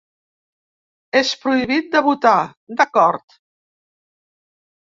[1.19, 2.33] És prohibit de votar,
[2.81, 3.39] d’acord!